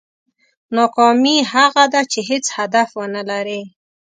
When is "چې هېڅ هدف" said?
2.11-2.89